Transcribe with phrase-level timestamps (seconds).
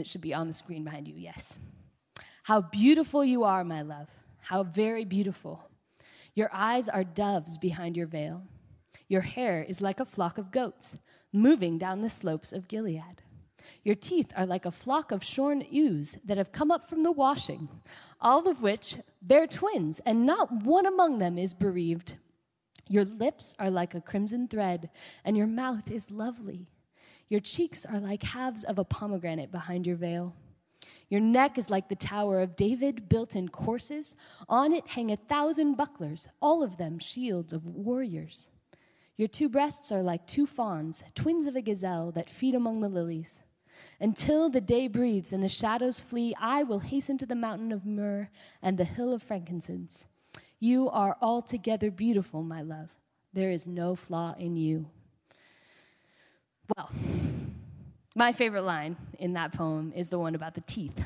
[0.00, 1.58] It should be on the screen behind you, yes.
[2.44, 4.08] How beautiful you are, my love.
[4.38, 5.70] How very beautiful.
[6.34, 8.42] Your eyes are doves behind your veil.
[9.08, 10.96] Your hair is like a flock of goats
[11.32, 13.22] moving down the slopes of Gilead.
[13.84, 17.12] Your teeth are like a flock of shorn ewes that have come up from the
[17.12, 17.68] washing,
[18.20, 22.14] all of which bear twins, and not one among them is bereaved.
[22.88, 24.90] Your lips are like a crimson thread,
[25.24, 26.68] and your mouth is lovely.
[27.30, 30.34] Your cheeks are like halves of a pomegranate behind your veil.
[31.08, 34.16] Your neck is like the Tower of David, built in courses.
[34.48, 38.50] On it hang a thousand bucklers, all of them shields of warriors.
[39.16, 42.88] Your two breasts are like two fawns, twins of a gazelle that feed among the
[42.88, 43.44] lilies.
[44.00, 47.86] Until the day breathes and the shadows flee, I will hasten to the mountain of
[47.86, 48.28] myrrh
[48.60, 50.06] and the hill of frankincense.
[50.58, 52.90] You are altogether beautiful, my love.
[53.32, 54.90] There is no flaw in you.
[56.76, 56.90] Well,
[58.14, 61.00] my favorite line in that poem is the one about the teeth,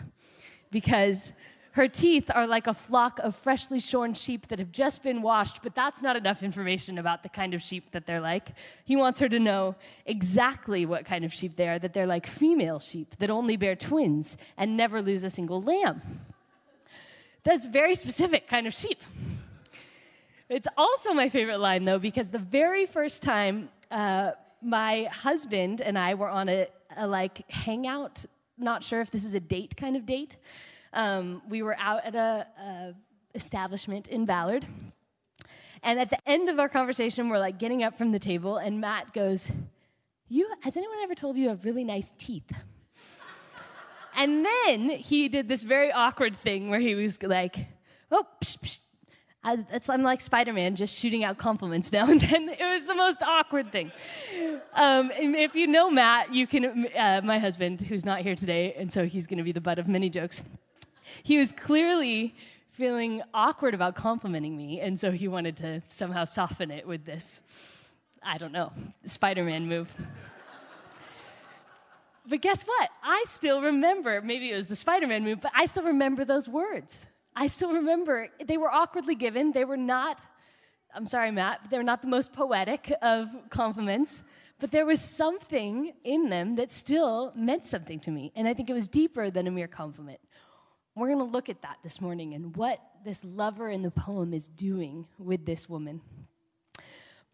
[0.71, 1.33] because
[1.73, 5.61] her teeth are like a flock of freshly shorn sheep that have just been washed,
[5.63, 8.51] but that's not enough information about the kind of sheep that they're like.
[8.85, 9.75] He wants her to know
[10.07, 13.75] exactly what kind of sheep they are, that they're like female sheep that only bear
[13.75, 16.01] twins and never lose a single lamb.
[17.43, 19.03] That's very specific kind of sheep.
[20.49, 24.33] It's also my favorite line, though, because the very first time uh,
[24.65, 28.25] my husband and I were on a, a, like hangout.
[28.57, 30.37] Not sure if this is a date kind of date.
[30.93, 32.95] Um, we were out at a, a
[33.35, 34.65] establishment in Ballard,
[35.83, 38.81] and at the end of our conversation, we're like getting up from the table, and
[38.81, 39.51] Matt goes,
[40.29, 42.51] "You has anyone ever told you you have really nice teeth?"
[44.17, 47.67] and then he did this very awkward thing where he was like,
[48.11, 48.81] "Oh." Psh, psh,
[49.45, 49.59] I,
[49.91, 52.49] I'm like Spider Man just shooting out compliments now and then.
[52.49, 53.93] It was the most awkward thing.
[54.75, 58.91] Um, if you know Matt, you can, uh, my husband, who's not here today, and
[58.91, 60.43] so he's going to be the butt of many jokes,
[61.23, 62.35] he was clearly
[62.73, 67.41] feeling awkward about complimenting me, and so he wanted to somehow soften it with this,
[68.23, 68.73] I don't know,
[69.05, 69.93] Spider Man move.
[72.27, 72.89] But guess what?
[73.03, 76.49] I still remember, maybe it was the Spider Man move, but I still remember those
[76.49, 77.07] words.
[77.37, 79.53] I still remember they were awkwardly given.
[79.53, 80.23] They were not,
[80.95, 84.23] I'm sorry, Matt, they were not the most poetic of compliments,
[84.61, 88.33] but there was something in them that still meant something to me.
[88.37, 90.21] And I think it was deeper than a mere compliment.
[90.95, 94.33] We're going to look at that this morning and what this lover in the poem
[94.33, 96.01] is doing with this woman.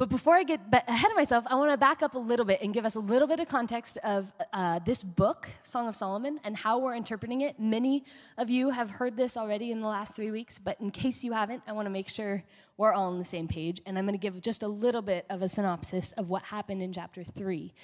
[0.00, 2.62] But before I get ahead of myself, I want to back up a little bit
[2.62, 6.40] and give us a little bit of context of uh, this book, Song of Solomon,
[6.42, 7.60] and how we're interpreting it.
[7.60, 8.04] Many
[8.38, 11.32] of you have heard this already in the last three weeks, but in case you
[11.32, 12.42] haven't, I want to make sure
[12.78, 13.82] we're all on the same page.
[13.84, 16.82] And I'm going to give just a little bit of a synopsis of what happened
[16.82, 17.74] in chapter three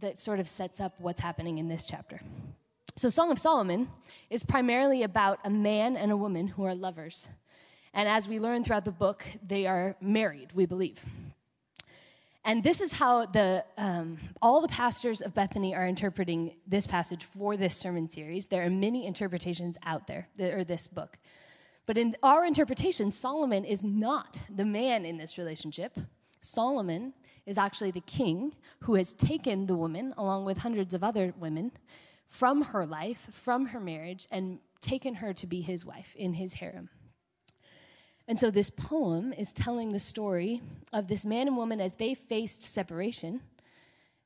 [0.00, 2.20] that sort of sets up what's happening in this chapter.
[2.96, 3.88] So, Song of Solomon
[4.28, 7.28] is primarily about a man and a woman who are lovers.
[7.94, 11.02] And as we learn throughout the book, they are married, we believe.
[12.46, 17.24] And this is how the, um, all the pastors of Bethany are interpreting this passage
[17.24, 18.46] for this sermon series.
[18.46, 21.18] There are many interpretations out there, or this book.
[21.86, 25.98] But in our interpretation, Solomon is not the man in this relationship.
[26.40, 27.14] Solomon
[27.46, 28.54] is actually the king
[28.84, 31.72] who has taken the woman, along with hundreds of other women,
[32.28, 36.54] from her life, from her marriage, and taken her to be his wife in his
[36.54, 36.90] harem.
[38.28, 42.14] And so this poem is telling the story of this man and woman as they
[42.14, 43.40] faced separation,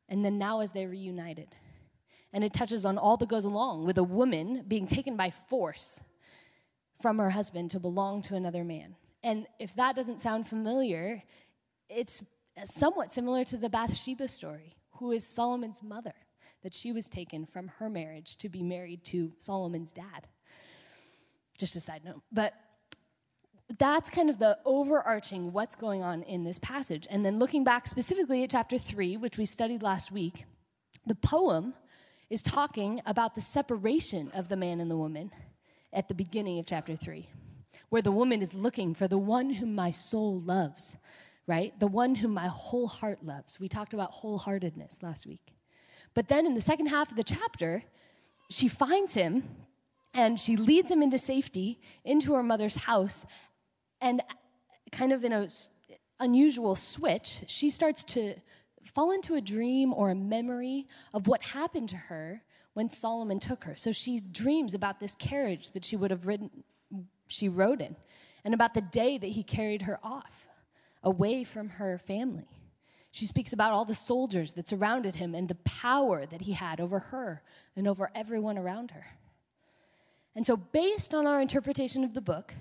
[0.08, 1.54] and then now as they're reunited.
[2.32, 6.00] And it touches on all that goes along with a woman being taken by force
[7.00, 8.96] from her husband to belong to another man.
[9.22, 11.22] And if that doesn't sound familiar,
[11.88, 12.22] it's
[12.64, 16.14] somewhat similar to the Bathsheba story, who is Solomon's mother,
[16.62, 20.28] that she was taken from her marriage to be married to Solomon's dad.
[21.58, 22.22] Just a side note.
[22.32, 22.54] But
[23.78, 27.06] that's kind of the overarching what's going on in this passage.
[27.10, 30.44] And then looking back specifically at chapter 3, which we studied last week,
[31.06, 31.74] the poem
[32.28, 35.30] is talking about the separation of the man and the woman
[35.92, 37.28] at the beginning of chapter 3,
[37.90, 40.96] where the woman is looking for the one whom my soul loves,
[41.46, 41.78] right?
[41.78, 43.58] The one whom my whole heart loves.
[43.60, 45.54] We talked about wholeheartedness last week.
[46.14, 47.84] But then in the second half of the chapter,
[48.48, 49.44] she finds him
[50.12, 53.26] and she leads him into safety into her mother's house
[54.00, 54.22] and
[54.92, 55.48] kind of in a
[56.18, 58.34] unusual switch, she starts to
[58.84, 62.42] fall into a dream or a memory of what happened to her
[62.74, 63.74] when Solomon took her.
[63.74, 66.50] So she dreams about this carriage that she would have ridden,
[67.26, 67.96] she rode in,
[68.44, 70.48] and about the day that he carried her off
[71.02, 72.48] away from her family.
[73.12, 76.80] She speaks about all the soldiers that surrounded him and the power that he had
[76.80, 77.42] over her
[77.74, 79.06] and over everyone around her.
[80.36, 82.54] And so, based on our interpretation of the book,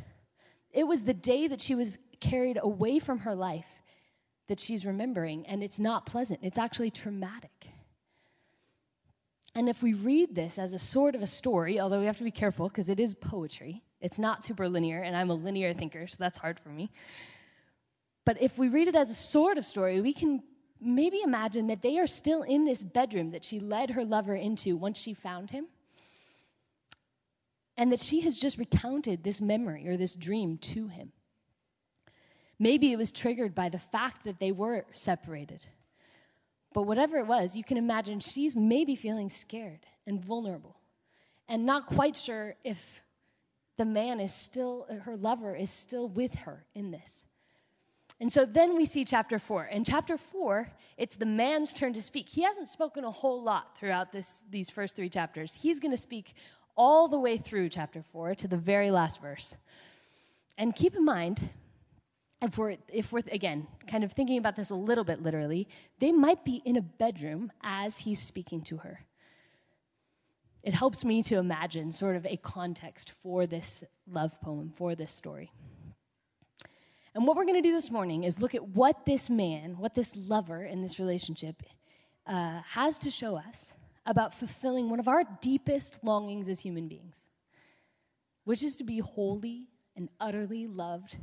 [0.71, 3.67] it was the day that she was carried away from her life
[4.47, 6.39] that she's remembering, and it's not pleasant.
[6.43, 7.67] It's actually traumatic.
[9.55, 12.23] And if we read this as a sort of a story, although we have to
[12.23, 16.07] be careful because it is poetry, it's not super linear, and I'm a linear thinker,
[16.07, 16.91] so that's hard for me.
[18.25, 20.43] But if we read it as a sort of story, we can
[20.79, 24.77] maybe imagine that they are still in this bedroom that she led her lover into
[24.77, 25.67] once she found him.
[27.79, 31.13] And that she has just recounted this memory or this dream to him.
[32.59, 35.65] Maybe it was triggered by the fact that they were separated.
[36.73, 40.75] But whatever it was, you can imagine she's maybe feeling scared and vulnerable
[41.47, 43.01] and not quite sure if
[43.77, 47.25] the man is still, her lover is still with her in this.
[48.19, 49.63] And so then we see chapter four.
[49.65, 52.27] In chapter four, it's the man's turn to speak.
[52.27, 55.53] He hasn't spoken a whole lot throughout this, these first three chapters.
[55.53, 56.33] He's going to speak
[56.79, 59.57] all the way through chapter four to the very last verse.
[60.57, 61.49] And keep in mind,
[62.41, 65.67] if we're, if we're, again, kind of thinking about this a little bit literally,
[65.99, 69.01] they might be in a bedroom as he's speaking to her.
[70.63, 75.11] It helps me to imagine sort of a context for this love poem, for this
[75.11, 75.51] story.
[77.13, 79.95] And what we're going to do this morning is look at what this man, what
[79.95, 81.61] this lover in this relationship
[82.25, 83.73] uh, has to show us
[84.05, 87.27] about fulfilling one of our deepest longings as human beings,
[88.43, 91.17] which is to be wholly and utterly loved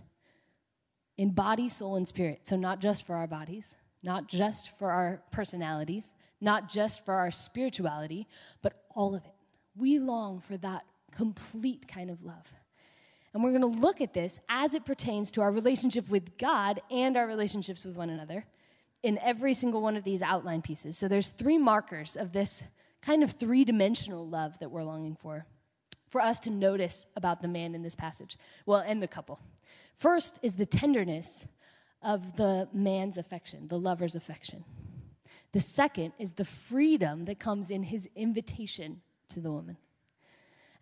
[1.17, 2.40] in body, soul, and spirit.
[2.46, 7.31] So, not just for our bodies, not just for our personalities, not just for our
[7.31, 8.26] spirituality,
[8.62, 9.34] but all of it.
[9.76, 12.46] We long for that complete kind of love.
[13.32, 16.81] And we're going to look at this as it pertains to our relationship with God
[16.90, 18.46] and our relationships with one another
[19.06, 20.99] in every single one of these outline pieces.
[20.99, 22.64] So there's three markers of this
[23.03, 25.47] kind of three-dimensional love that we're longing for
[26.08, 28.37] for us to notice about the man in this passage.
[28.67, 29.38] Well, and the couple.
[29.94, 31.47] First is the tenderness
[32.03, 34.64] of the man's affection, the lover's affection.
[35.53, 39.76] The second is the freedom that comes in his invitation to the woman.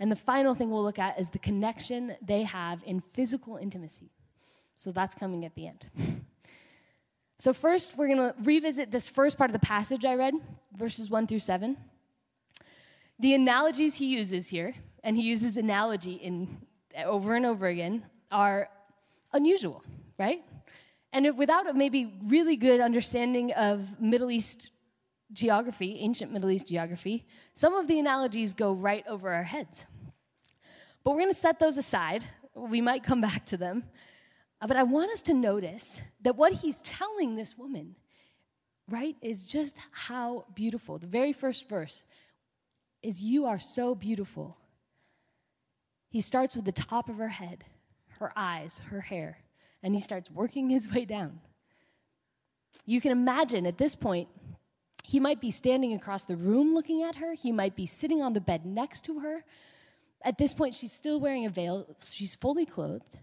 [0.01, 4.11] And the final thing we'll look at is the connection they have in physical intimacy.
[4.77, 5.91] So that's coming at the end.
[7.39, 10.35] So, first, we're going to revisit this first part of the passage I read,
[10.77, 11.77] verses 1 through 7.
[13.19, 16.59] The analogies he uses here, and he uses analogy in,
[17.05, 18.69] over and over again, are
[19.33, 19.83] unusual,
[20.17, 20.43] right?
[21.13, 24.71] And if, without a maybe really good understanding of Middle East
[25.33, 29.87] geography, ancient Middle East geography, some of the analogies go right over our heads.
[31.03, 32.25] But we're going to set those aside.
[32.55, 33.85] We might come back to them.
[34.65, 37.97] Uh, but I want us to notice that what he's telling this woman,
[38.89, 40.99] right, is just how beautiful.
[40.99, 42.07] The very first verse
[43.03, 44.57] is, You are so beautiful.
[46.09, 47.65] He starts with the top of her head,
[48.21, 49.37] her eyes, her hair,
[49.83, 51.41] and he starts working his way down.
[52.87, 54.29] You can imagine at this point,
[55.03, 57.35] he might be standing across the room looking at her.
[57.35, 59.45] He might be sitting on the bed next to her.
[60.23, 63.19] At this point, she's still wearing a veil, she's fully clothed.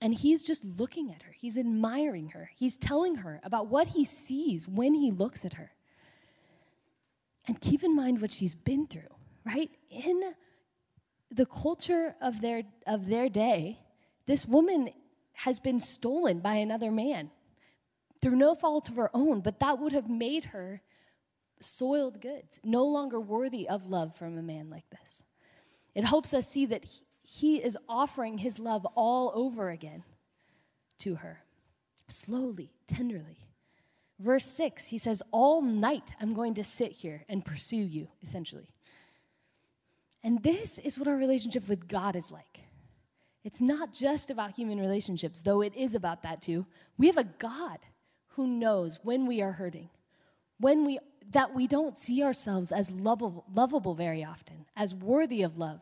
[0.00, 1.32] And he's just looking at her.
[1.36, 2.50] He's admiring her.
[2.56, 5.72] He's telling her about what he sees when he looks at her.
[7.46, 9.14] And keep in mind what she's been through,
[9.44, 9.70] right?
[9.90, 10.34] In
[11.30, 13.78] the culture of their, of their day,
[14.26, 14.90] this woman
[15.32, 17.30] has been stolen by another man
[18.20, 20.82] through no fault of her own, but that would have made her
[21.60, 25.22] soiled goods, no longer worthy of love from a man like this.
[25.94, 26.84] It helps us see that
[27.32, 30.02] he is offering his love all over again
[30.98, 31.44] to her,
[32.08, 33.38] slowly, tenderly.
[34.18, 38.68] Verse 6, he says, All night I'm going to sit here and pursue you, essentially.
[40.24, 42.64] And this is what our relationship with God is like.
[43.44, 46.66] It's not just about human relationships, though it is about that too.
[46.98, 47.78] We have a God
[48.30, 49.88] who knows when we are hurting,
[50.58, 50.98] when we
[51.30, 55.80] that we don't see ourselves as lovable, lovable very often, as worthy of love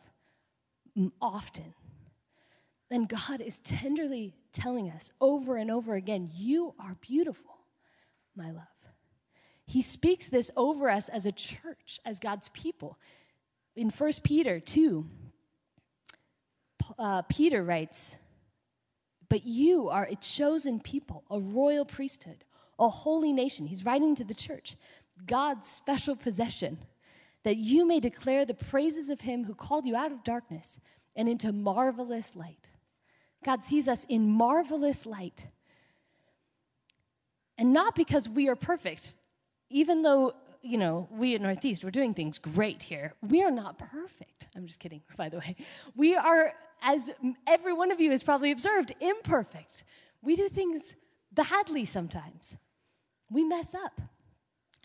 [1.21, 1.73] often.
[2.91, 7.57] And God is tenderly telling us over and over again, You are beautiful,
[8.35, 8.63] my love.
[9.65, 12.97] He speaks this over us as a church, as God's people.
[13.75, 15.05] In 1 Peter 2,
[16.97, 18.17] uh, Peter writes,
[19.29, 22.43] But you are a chosen people, a royal priesthood,
[22.79, 23.67] a holy nation.
[23.67, 24.75] He's writing to the church.
[25.27, 26.79] God's special possession,
[27.43, 30.79] that you may declare the praises of him who called you out of darkness
[31.15, 32.69] and into marvelous light.
[33.43, 35.47] God sees us in marvelous light.
[37.57, 39.15] And not because we are perfect,
[39.69, 43.13] even though, you know, we at Northeast, we're doing things great here.
[43.21, 44.47] We are not perfect.
[44.55, 45.55] I'm just kidding, by the way.
[45.95, 47.09] We are, as
[47.47, 49.83] every one of you has probably observed, imperfect.
[50.21, 50.95] We do things
[51.33, 52.57] badly sometimes.
[53.29, 54.01] We mess up.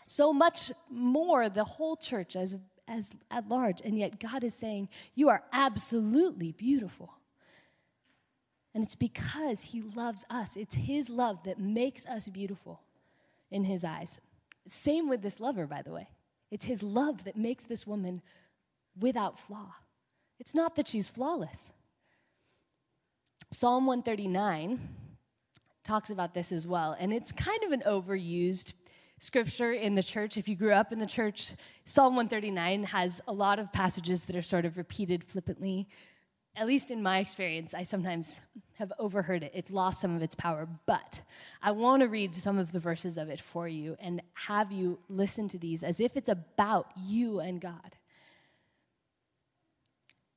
[0.04, 2.54] So much more the whole church as,
[2.87, 3.80] as at large.
[3.80, 7.12] And yet God is saying, You are absolutely beautiful.
[8.75, 10.56] And it's because he loves us.
[10.56, 12.80] It's his love that makes us beautiful
[13.50, 14.20] in his eyes.
[14.66, 16.08] Same with this lover, by the way.
[16.50, 18.20] It's his love that makes this woman
[18.99, 19.75] without flaw.
[20.38, 21.73] It's not that she's flawless.
[23.50, 24.80] Psalm 139
[25.84, 28.73] talks about this as well, and it's kind of an overused
[29.25, 30.37] scripture in the church.
[30.37, 31.52] If you grew up in the church,
[31.85, 35.88] Psalm 139 has a lot of passages that are sort of repeated flippantly
[36.57, 38.40] at least in my experience, I sometimes
[38.75, 39.52] have overheard it.
[39.54, 40.69] It's lost some of its power.
[40.87, 41.21] But
[41.61, 44.99] I want to read some of the verses of it for you and have you
[45.09, 47.97] listen to these as if it's about you and God.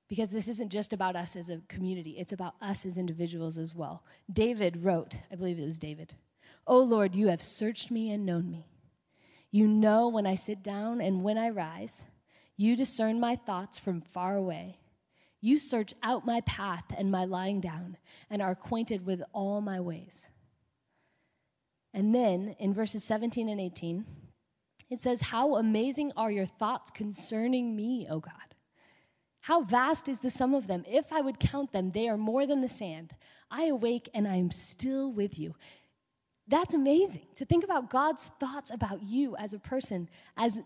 [0.08, 3.76] Because this isn't just about us as a community, it's about us as individuals as
[3.76, 4.04] well.
[4.32, 6.16] David wrote, I believe it was David,
[6.66, 8.66] Oh Lord, you have searched me and known me.
[9.52, 12.04] You know when I sit down and when I rise.
[12.56, 14.80] You discern my thoughts from far away.
[15.40, 17.98] You search out my path and my lying down,
[18.30, 20.28] and are acquainted with all my ways.
[21.94, 24.06] And then in verses 17 and 18,
[24.90, 28.34] it says, How amazing are your thoughts concerning me, O God!
[29.42, 30.84] How vast is the sum of them?
[30.88, 33.14] If I would count them, they are more than the sand.
[33.50, 35.56] I awake and I am still with you.
[36.48, 40.62] That's amazing to think about God's thoughts about you as a person as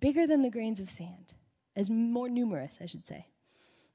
[0.00, 1.34] bigger than the grains of sand,
[1.74, 3.26] as more numerous, I should say.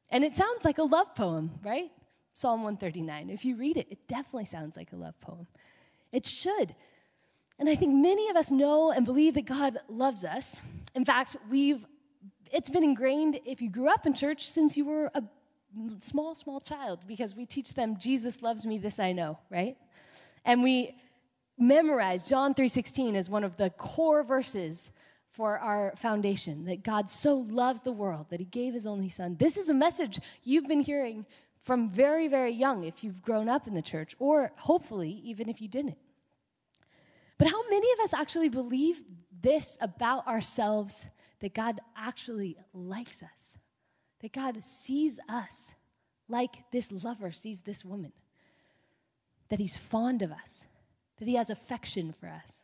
[0.09, 1.91] And it sounds like a love poem, right?
[2.33, 3.29] Psalm 139.
[3.29, 5.47] If you read it, it definitely sounds like a love poem.
[6.11, 6.75] It should.
[7.59, 10.61] And I think many of us know and believe that God loves us.
[10.93, 11.85] In fact, we've
[12.51, 15.23] it's been ingrained if you grew up in church since you were a
[15.99, 19.75] small small child because we teach them Jesus loves me this I know, right?
[20.47, 20.95] And we
[21.57, 24.93] memorize John 3:16 as one of the core verses
[25.27, 29.35] for our foundation that God so loved the world that he gave his only son.
[29.35, 31.25] This is a message you've been hearing
[31.61, 35.61] from very, very young if you've grown up in the church, or hopefully even if
[35.61, 35.97] you didn't.
[37.37, 39.03] But how many of us actually believe
[39.41, 43.57] this about ourselves that God actually likes us?
[44.21, 45.75] That God sees us
[46.29, 48.13] like this lover sees this woman?
[49.49, 50.67] That he's fond of us?
[51.19, 52.63] That he has affection for us?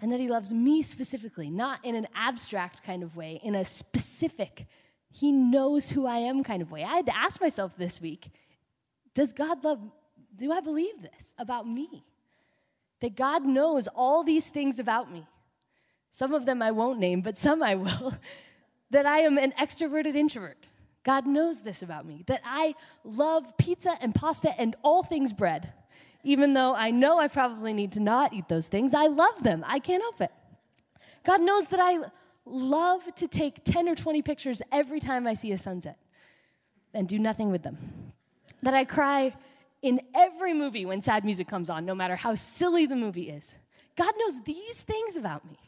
[0.00, 3.64] and that he loves me specifically, not in an abstract kind of way, in a
[3.64, 4.66] specific,
[5.10, 6.82] he knows who I am kind of way.
[6.82, 8.30] I had to ask myself this week
[9.14, 9.78] does God love,
[10.34, 12.04] do I believe this about me?
[13.00, 15.24] That God knows all these things about me.
[16.10, 18.14] Some of them I won't name, but some I will.
[18.90, 20.66] that I am an extroverted introvert.
[21.04, 22.24] God knows this about me.
[22.26, 25.72] That I love pizza and pasta and all things bread
[26.24, 29.62] even though I know I probably need to not eat those things, I love them.
[29.66, 30.32] I can't help it.
[31.24, 31.98] God knows that I
[32.46, 35.98] love to take 10 or 20 pictures every time I see a sunset
[36.94, 38.12] and do nothing with them.
[38.62, 39.34] That I cry
[39.82, 43.56] in every movie when sad music comes on, no matter how silly the movie is.
[43.96, 45.58] God knows these things about me.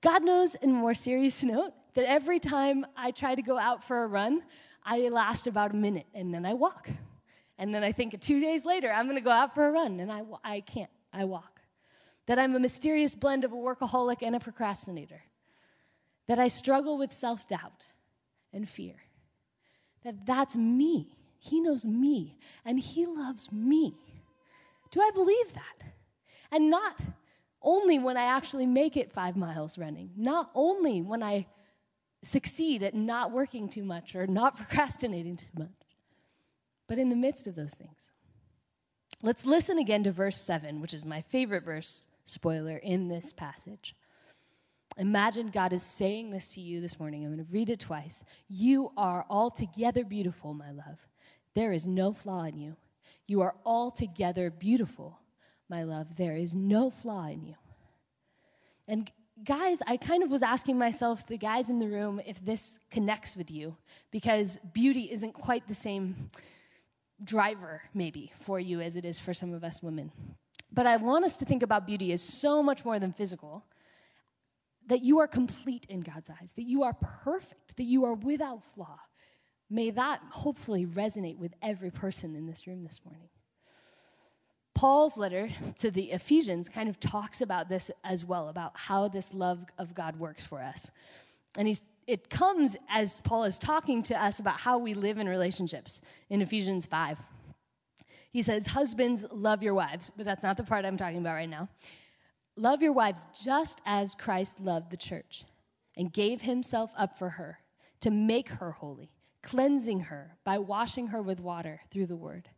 [0.00, 3.82] God knows, in a more serious note, that every time I try to go out
[3.82, 4.40] for a run,
[4.84, 6.88] I last about a minute and then I walk.
[7.58, 9.98] And then I think two days later, I'm going to go out for a run,
[9.98, 10.90] and I, I can't.
[11.12, 11.60] I walk.
[12.26, 15.22] That I'm a mysterious blend of a workaholic and a procrastinator.
[16.28, 17.86] That I struggle with self doubt
[18.52, 18.94] and fear.
[20.04, 21.16] That that's me.
[21.40, 23.96] He knows me, and He loves me.
[24.92, 25.88] Do I believe that?
[26.52, 27.00] And not
[27.60, 31.46] only when I actually make it five miles running, not only when I
[32.22, 35.68] succeed at not working too much or not procrastinating too much,
[36.86, 38.10] but in the midst of those things.
[39.22, 43.96] Let's listen again to verse 7, which is my favorite verse, spoiler, in this passage.
[44.96, 47.24] Imagine God is saying this to you this morning.
[47.24, 48.24] I'm going to read it twice.
[48.48, 50.98] You are altogether beautiful, my love.
[51.54, 52.76] There is no flaw in you.
[53.26, 55.18] You are altogether beautiful,
[55.68, 56.16] my love.
[56.16, 57.54] There is no flaw in you.
[58.86, 59.10] And
[59.44, 63.36] guys, I kind of was asking myself, the guys in the room, if this connects
[63.36, 63.76] with you,
[64.10, 66.30] because beauty isn't quite the same
[67.22, 70.12] driver, maybe, for you as it is for some of us women.
[70.72, 73.64] But I want us to think about beauty as so much more than physical
[74.86, 78.62] that you are complete in God's eyes, that you are perfect, that you are without
[78.62, 78.98] flaw.
[79.70, 83.28] May that hopefully resonate with every person in this room this morning.
[84.78, 89.34] Paul's letter to the Ephesians kind of talks about this as well, about how this
[89.34, 90.92] love of God works for us.
[91.56, 95.28] And he's, it comes as Paul is talking to us about how we live in
[95.28, 97.18] relationships in Ephesians 5.
[98.30, 101.50] He says, Husbands, love your wives, but that's not the part I'm talking about right
[101.50, 101.68] now.
[102.54, 105.44] Love your wives just as Christ loved the church
[105.96, 107.58] and gave himself up for her
[107.98, 109.10] to make her holy,
[109.42, 112.50] cleansing her by washing her with water through the word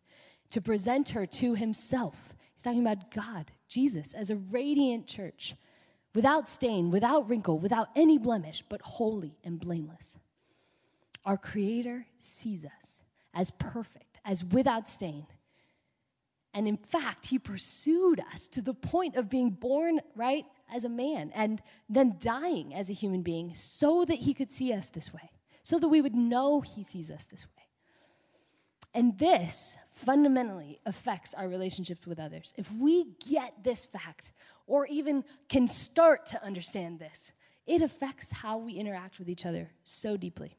[0.50, 2.34] to present her to himself.
[2.54, 5.54] He's talking about God, Jesus, as a radiant church,
[6.14, 10.18] without stain, without wrinkle, without any blemish, but holy and blameless.
[11.24, 13.02] Our Creator sees us
[13.32, 15.26] as perfect, as without stain.
[16.52, 20.88] And in fact, He pursued us to the point of being born, right, as a
[20.88, 25.14] man, and then dying as a human being so that He could see us this
[25.14, 25.30] way,
[25.62, 27.62] so that we would know He sees us this way.
[28.92, 32.52] And this fundamentally affects our relationships with others.
[32.56, 34.32] If we get this fact,
[34.66, 37.32] or even can start to understand this,
[37.66, 40.56] it affects how we interact with each other so deeply.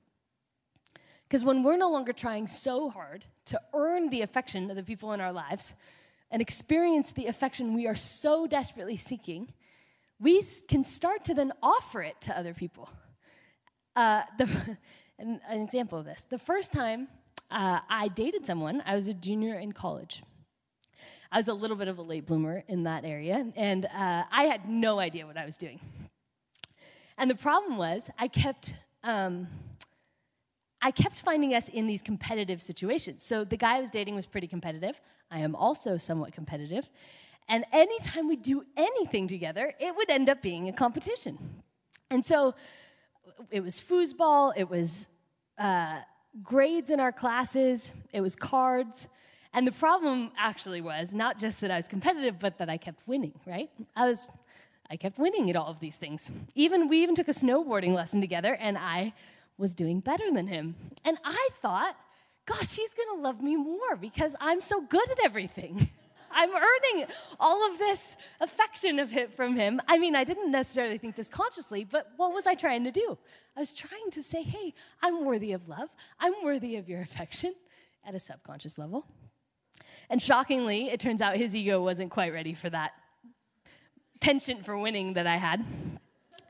[1.28, 5.14] Because when we're no longer trying so hard to earn the affection of the people
[5.14, 5.74] in our lives
[6.30, 9.54] and experience the affection we are so desperately seeking,
[10.20, 12.90] we can start to then offer it to other people.
[13.96, 14.46] Uh, the,
[15.20, 17.08] an, an example of this the first time
[17.52, 18.82] uh, I dated someone.
[18.86, 20.24] I was a junior in college.
[21.32, 24.44] I was a little bit of a late bloomer in that area, and uh, I
[24.44, 25.80] had no idea what I was doing.
[27.18, 28.76] And the problem was, I kept.
[29.04, 29.48] Um,
[30.84, 33.24] I kept finding us in these competitive situations.
[33.24, 35.00] So the guy I was dating was pretty competitive.
[35.30, 36.90] I am also somewhat competitive.
[37.48, 41.38] And anytime we do anything together, it would end up being a competition.
[42.10, 42.56] And so
[43.52, 45.08] it was foosball, it was
[45.60, 46.00] uh,
[46.44, 49.08] grades in our classes, it was cards.
[49.54, 53.06] And the problem actually was not just that I was competitive, but that I kept
[53.08, 53.70] winning, right?
[53.96, 54.28] I was
[54.90, 56.30] I kept winning at all of these things.
[56.54, 59.14] Even we even took a snowboarding lesson together and I
[59.58, 60.76] was doing better than him.
[61.06, 61.96] And I thought,
[62.46, 65.90] gosh, he's going to love me more because I'm so good at everything.
[66.34, 67.08] I'm earning
[67.40, 69.82] all of this affection of it from him.
[69.88, 73.18] I mean, I didn't necessarily think this consciously, but what was I trying to do?
[73.56, 75.90] I was trying to say, hey, I'm worthy of love.
[76.20, 77.54] I'm worthy of your affection
[78.06, 79.06] at a subconscious level.
[80.10, 82.92] And shockingly, it turns out his ego wasn't quite ready for that
[84.20, 85.66] penchant for winning that I had.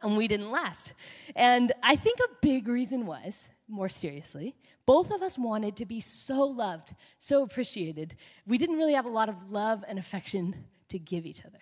[0.04, 0.94] And we didn't last.
[1.36, 4.56] And I think a big reason was, more seriously,
[4.92, 8.14] both of us wanted to be so loved, so appreciated.
[8.46, 11.62] We didn't really have a lot of love and affection to give each other,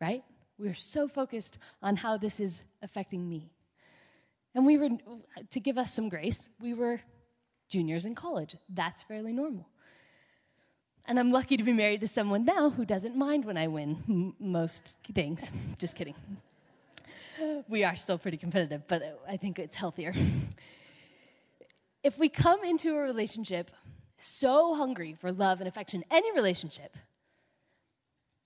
[0.00, 0.22] right?
[0.56, 3.50] We were so focused on how this is affecting me.
[4.54, 4.88] And we were,
[5.50, 7.02] to give us some grace, we were
[7.68, 8.56] juniors in college.
[8.70, 9.68] That's fairly normal.
[11.06, 14.32] And I'm lucky to be married to someone now who doesn't mind when I win
[14.40, 15.50] most things.
[15.76, 16.14] Just kidding.
[17.68, 20.14] We are still pretty competitive, but I think it's healthier
[22.02, 23.70] if we come into a relationship
[24.16, 26.96] so hungry for love and affection, any relationship,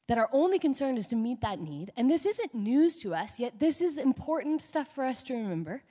[0.09, 3.41] that our only concern is to meet that need, and this isn't news to us,
[3.41, 5.83] yet this is important stuff for us to remember.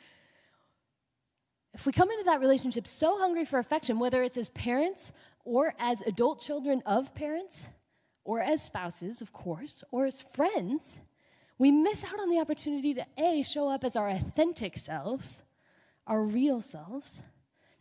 [1.74, 5.12] If we come into that relationship so hungry for affection, whether it's as parents
[5.44, 7.68] or as adult children of parents,
[8.24, 10.98] or as spouses, of course, or as friends,
[11.60, 15.44] we miss out on the opportunity to A, show up as our authentic selves,
[16.08, 17.22] our real selves,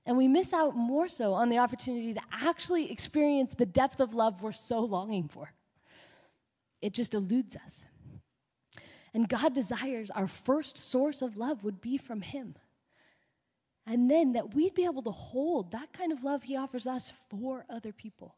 [0.07, 4.15] and we miss out more so on the opportunity to actually experience the depth of
[4.15, 5.53] love we're so longing for.
[6.83, 7.87] It just eludes us.
[9.15, 12.57] And God desires our first source of love would be from Him.
[13.87, 17.13] And then that we'd be able to hold that kind of love He offers us
[17.31, 18.35] for other people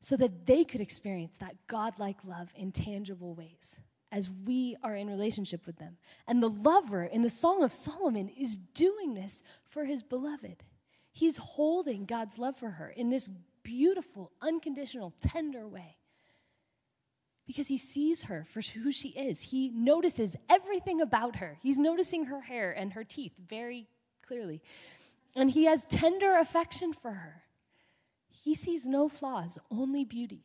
[0.00, 5.08] so that they could experience that godlike love in tangible ways as we are in
[5.08, 5.96] relationship with them.
[6.26, 10.64] And the lover in the Song of Solomon is doing this for his beloved.
[11.12, 13.28] He's holding God's love for her in this
[13.62, 15.96] beautiful, unconditional, tender way.
[17.46, 19.40] Because he sees her for who she is.
[19.40, 21.56] He notices everything about her.
[21.62, 23.88] He's noticing her hair and her teeth very
[24.26, 24.60] clearly.
[25.34, 27.42] And he has tender affection for her.
[28.28, 30.44] He sees no flaws, only beauty.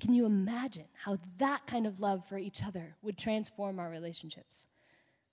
[0.00, 4.66] Can you imagine how that kind of love for each other would transform our relationships?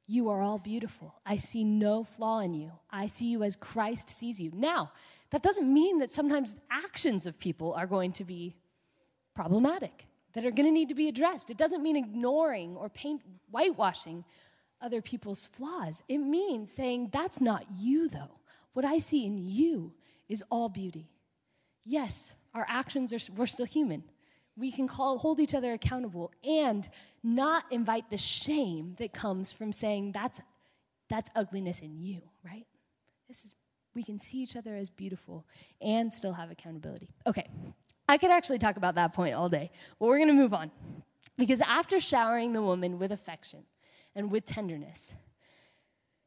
[0.09, 1.13] You are all beautiful.
[1.25, 2.71] I see no flaw in you.
[2.89, 4.51] I see you as Christ sees you.
[4.55, 4.91] Now,
[5.31, 8.55] that doesn't mean that sometimes actions of people are going to be
[9.35, 11.49] problematic, that are going to need to be addressed.
[11.49, 14.23] It doesn't mean ignoring or paint whitewashing
[14.79, 16.01] other people's flaws.
[16.07, 18.39] It means saying, that's not you, though.
[18.73, 19.91] What I see in you
[20.29, 21.09] is all beauty.
[21.83, 24.03] Yes, our actions are, we're still human.
[24.57, 26.89] We can call, hold each other accountable and
[27.23, 30.41] not invite the shame that comes from saying that's,
[31.09, 32.65] that's ugliness in you, right?
[33.27, 33.55] This is,
[33.93, 35.45] we can see each other as beautiful
[35.79, 37.09] and still have accountability.
[37.27, 37.47] Okay,
[38.09, 40.71] I could actually talk about that point all day, but we're gonna move on.
[41.37, 43.63] Because after showering the woman with affection
[44.15, 45.15] and with tenderness,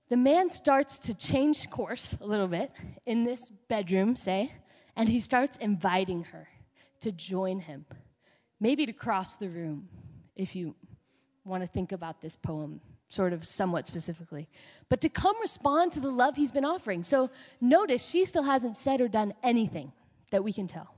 [0.09, 2.71] the man starts to change course a little bit
[3.07, 4.53] in this bedroom, say,
[4.97, 6.49] and he starts inviting her
[7.01, 7.87] to join him,
[8.61, 9.89] maybe to cross the room,
[10.37, 10.75] if you
[11.45, 14.49] want to think about this poem sort of somewhat specifically,
[14.89, 17.03] but to come respond to the love he's been offering.
[17.03, 19.93] So notice she still hasn't said or done anything
[20.31, 20.95] that we can tell.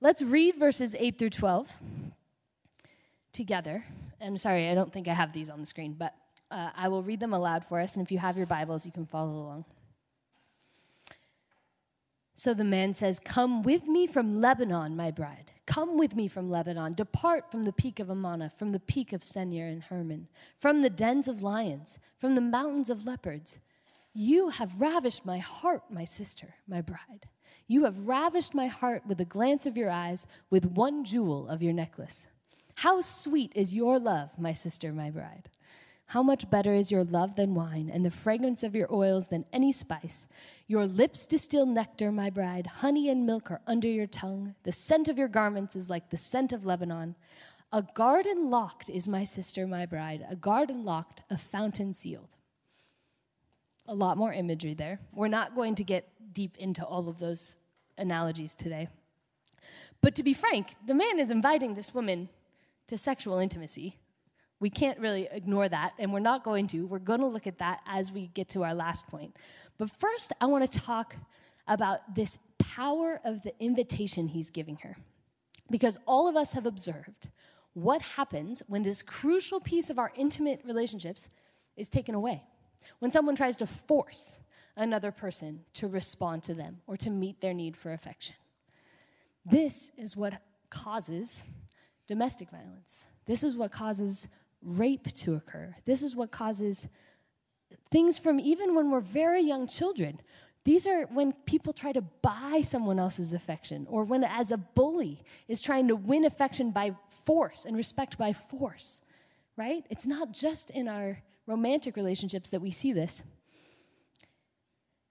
[0.00, 1.72] Let's read verses 8 through 12
[3.32, 3.84] together.
[4.20, 6.14] I'm sorry, I don't think I have these on the screen, but
[6.50, 8.92] uh, I will read them aloud for us, and if you have your Bibles, you
[8.92, 9.64] can follow along.
[12.40, 15.52] So the man says, Come with me from Lebanon, my bride.
[15.66, 16.94] Come with me from Lebanon.
[16.94, 20.26] Depart from the peak of Amana, from the peak of Senir and Hermon,
[20.56, 23.58] from the dens of lions, from the mountains of leopards.
[24.14, 27.28] You have ravished my heart, my sister, my bride.
[27.66, 31.62] You have ravished my heart with a glance of your eyes, with one jewel of
[31.62, 32.26] your necklace.
[32.76, 35.50] How sweet is your love, my sister, my bride.
[36.10, 39.44] How much better is your love than wine, and the fragrance of your oils than
[39.52, 40.26] any spice.
[40.66, 42.66] Your lips distill nectar, my bride.
[42.66, 44.56] Honey and milk are under your tongue.
[44.64, 47.14] The scent of your garments is like the scent of Lebanon.
[47.70, 50.26] A garden locked is my sister, my bride.
[50.28, 52.34] A garden locked, a fountain sealed.
[53.86, 54.98] A lot more imagery there.
[55.12, 57.56] We're not going to get deep into all of those
[57.96, 58.88] analogies today.
[60.00, 62.30] But to be frank, the man is inviting this woman
[62.88, 64.00] to sexual intimacy.
[64.60, 66.86] We can't really ignore that, and we're not going to.
[66.86, 69.34] We're going to look at that as we get to our last point.
[69.78, 71.16] But first, I want to talk
[71.66, 74.96] about this power of the invitation he's giving her.
[75.70, 77.28] Because all of us have observed
[77.74, 81.30] what happens when this crucial piece of our intimate relationships
[81.76, 82.42] is taken away.
[82.98, 84.40] When someone tries to force
[84.76, 88.36] another person to respond to them or to meet their need for affection.
[89.44, 90.34] This is what
[90.70, 91.44] causes
[92.06, 93.06] domestic violence.
[93.26, 94.28] This is what causes
[94.62, 95.74] rape to occur.
[95.84, 96.88] This is what causes
[97.90, 100.20] things from even when we're very young children.
[100.64, 105.22] These are when people try to buy someone else's affection, or when, as a bully,
[105.48, 109.00] is trying to win affection by force and respect by force,
[109.56, 109.84] right?
[109.88, 113.22] It's not just in our romantic relationships that we see this.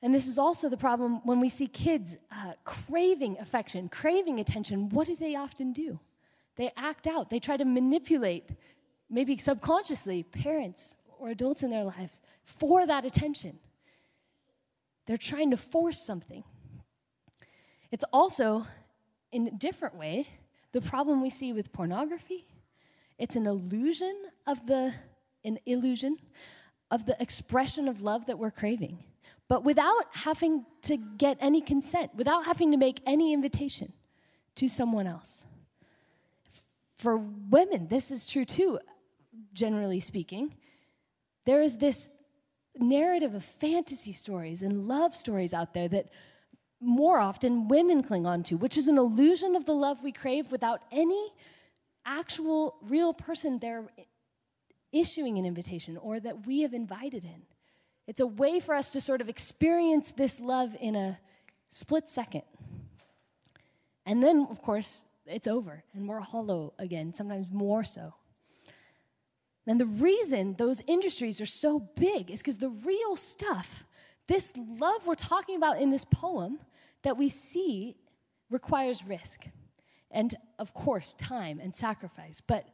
[0.01, 4.89] And this is also the problem when we see kids uh, craving affection, craving attention.
[4.89, 5.99] What do they often do?
[6.55, 8.51] They act out, they try to manipulate,
[9.09, 13.59] maybe subconsciously, parents or adults in their lives for that attention.
[15.05, 16.43] They're trying to force something.
[17.91, 18.67] It's also,
[19.31, 20.27] in a different way,
[20.71, 22.45] the problem we see with pornography.
[23.17, 24.93] It's an illusion of the,
[25.43, 26.15] an illusion
[26.91, 29.03] of the expression of love that we're craving,
[29.47, 33.93] but without having to get any consent, without having to make any invitation
[34.55, 35.45] to someone else.
[36.97, 38.79] For women, this is true too,
[39.53, 40.55] generally speaking.
[41.45, 42.09] There is this
[42.77, 46.09] narrative of fantasy stories and love stories out there that
[46.81, 50.51] more often women cling on to, which is an illusion of the love we crave
[50.51, 51.31] without any
[52.05, 53.89] actual real person there
[54.91, 57.43] issuing an invitation or that we have invited in.
[58.07, 61.19] It's a way for us to sort of experience this love in a
[61.67, 62.43] split second.
[64.05, 68.15] And then, of course, it's over and we're hollow again, sometimes more so.
[69.69, 73.83] And the reason those industries are so big is because the real stuff,
[74.27, 76.57] this love we're talking about in this poem
[77.03, 77.95] that we see,
[78.49, 79.45] requires risk.
[80.09, 82.41] And of course, time and sacrifice.
[82.41, 82.67] But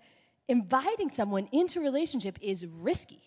[0.48, 3.20] inviting someone into relationship is risky.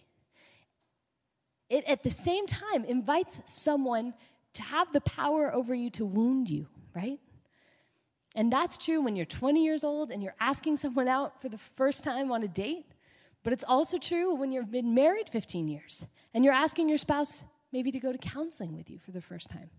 [1.68, 4.14] It at the same time invites someone
[4.54, 7.20] to have the power over you to wound you, right?
[8.34, 11.58] And that's true when you're 20 years old and you're asking someone out for the
[11.58, 12.86] first time on a date.
[13.48, 17.44] But it's also true when you've been married 15 years and you're asking your spouse
[17.72, 19.70] maybe to go to counseling with you for the first time.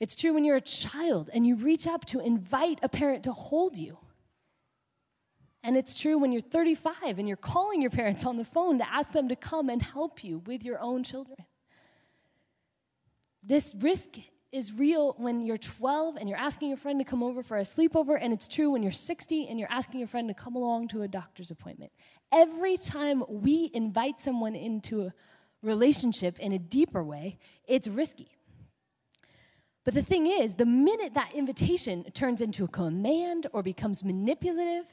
[0.00, 3.34] It's true when you're a child and you reach up to invite a parent to
[3.34, 3.98] hold you.
[5.62, 8.90] And it's true when you're 35 and you're calling your parents on the phone to
[8.90, 11.36] ask them to come and help you with your own children.
[13.42, 14.16] This risk
[14.52, 17.62] is real when you're 12 and you're asking your friend to come over for a
[17.62, 20.88] sleepover, and it's true when you're 60 and you're asking your friend to come along
[20.88, 21.90] to a doctor's appointment.
[22.30, 25.14] Every time we invite someone into a
[25.62, 28.28] relationship in a deeper way, it's risky.
[29.84, 34.84] But the thing is, the minute that invitation turns into a command or becomes manipulative,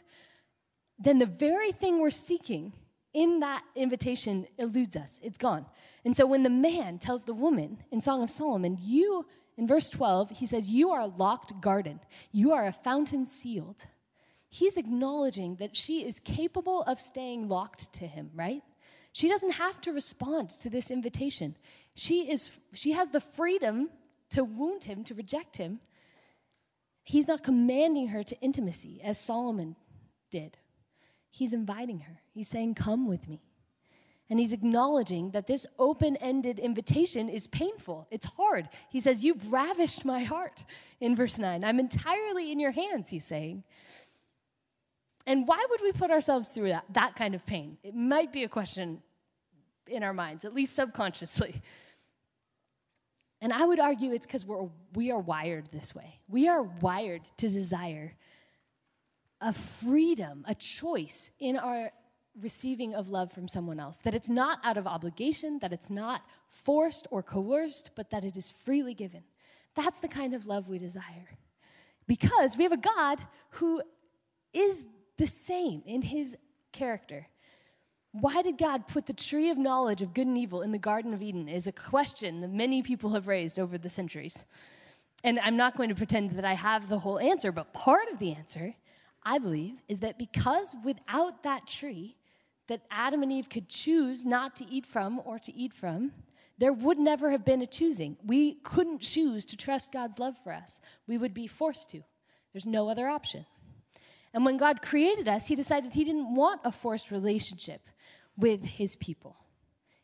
[0.97, 2.73] then the very thing we're seeking
[3.13, 5.19] in that invitation eludes us.
[5.21, 5.65] It's gone.
[6.05, 9.25] And so when the man tells the woman in Song of Solomon, you,
[9.59, 11.99] in verse 12, he says, You are a locked garden,
[12.31, 13.85] you are a fountain sealed.
[14.47, 18.63] He's acknowledging that she is capable of staying locked to him, right?
[19.11, 21.55] She doesn't have to respond to this invitation.
[21.93, 23.89] She, is, she has the freedom
[24.31, 25.81] to wound him, to reject him.
[27.03, 29.75] He's not commanding her to intimacy as Solomon
[30.31, 30.57] did.
[31.29, 32.21] He's inviting her.
[32.33, 33.41] He's saying, Come with me.
[34.29, 38.07] And he's acknowledging that this open ended invitation is painful.
[38.11, 38.69] It's hard.
[38.89, 40.63] He says, You've ravished my heart
[40.99, 41.63] in verse 9.
[41.63, 43.63] I'm entirely in your hands, he's saying.
[45.25, 47.77] And why would we put ourselves through that, that kind of pain?
[47.83, 49.01] It might be a question
[49.87, 51.61] in our minds, at least subconsciously.
[53.41, 56.19] And I would argue it's because we're, we are wired this way.
[56.27, 58.15] We are wired to desire
[59.41, 61.91] a freedom, a choice in our
[62.43, 63.97] receiving of love from someone else.
[63.97, 68.38] That it's not out of obligation, that it's not forced or coerced, but that it
[68.38, 69.23] is freely given.
[69.75, 71.38] That's the kind of love we desire.
[72.08, 73.21] Because we have a God
[73.52, 73.82] who
[74.54, 74.84] is
[75.17, 76.36] the same in his
[76.71, 77.28] character.
[78.12, 81.13] Why did God put the tree of knowledge of good and evil in the Garden
[81.13, 84.45] of Eden is a question that many people have raised over the centuries.
[85.23, 88.19] And I'm not going to pretend that I have the whole answer, but part of
[88.19, 88.73] the answer,
[89.23, 92.15] I believe, is that because without that tree
[92.69, 96.13] that Adam and Eve could choose not to eat from or to eat from,
[96.58, 98.17] there would never have been a choosing.
[98.25, 100.82] We couldn't choose to trust God's love for us.
[101.08, 102.03] We would be forced to.
[102.53, 103.45] There's no other option.
[104.34, 107.82] And when God created us, He decided He didn't want a forced relationship
[108.39, 109.36] with his people.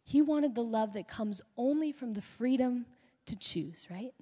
[0.04, 2.86] He wanted the love that comes only from the freedom
[3.26, 4.14] to choose, right?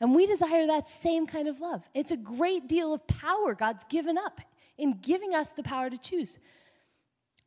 [0.00, 1.88] And we desire that same kind of love.
[1.94, 4.40] It's a great deal of power God's given up
[4.78, 6.38] in giving us the power to choose.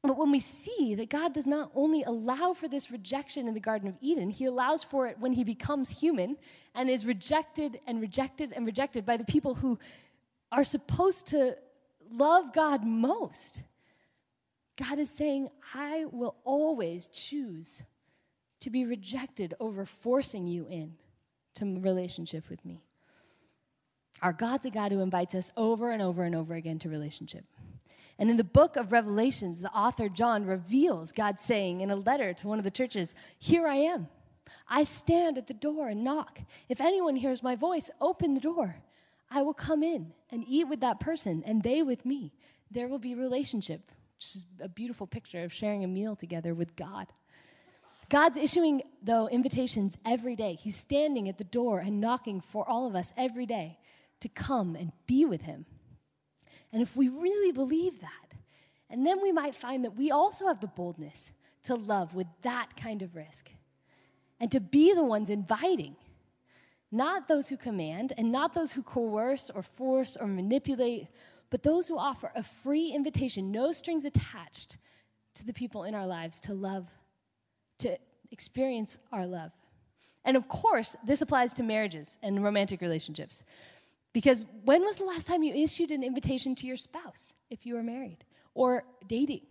[0.03, 3.60] But when we see that God does not only allow for this rejection in the
[3.60, 6.38] Garden of Eden, He allows for it when He becomes human
[6.75, 9.77] and is rejected and rejected and rejected by the people who
[10.51, 11.57] are supposed to
[12.12, 13.63] love God most.
[14.77, 17.83] God is saying, I will always choose
[18.60, 20.95] to be rejected over forcing you in
[21.55, 22.81] to relationship with me.
[24.21, 27.45] Our God's a God who invites us over and over and over again to relationship.
[28.19, 32.34] And in the book of Revelations, the author John reveals God saying in a letter
[32.34, 34.08] to one of the churches, Here I am.
[34.67, 36.39] I stand at the door and knock.
[36.69, 38.77] If anyone hears my voice, open the door.
[39.30, 42.34] I will come in and eat with that person, and they with me.
[42.71, 46.75] There will be relationship which is a beautiful picture of sharing a meal together with
[46.75, 47.06] God.
[48.10, 50.56] God's issuing, though, invitations every day.
[50.56, 53.77] He's standing at the door and knocking for all of us every day
[54.21, 55.67] to come and be with Him.
[56.71, 58.38] And if we really believe that,
[58.89, 61.32] and then we might find that we also have the boldness
[61.63, 63.51] to love with that kind of risk
[64.39, 65.95] and to be the ones inviting,
[66.91, 71.08] not those who command and not those who coerce or force or manipulate,
[71.49, 74.77] but those who offer a free invitation, no strings attached,
[75.38, 76.88] to the people in our lives to love,
[77.77, 77.97] to
[78.32, 79.51] experience our love.
[80.25, 83.43] And of course, this applies to marriages and romantic relationships.
[84.13, 87.75] Because when was the last time you issued an invitation to your spouse if you
[87.75, 89.41] were married or dating?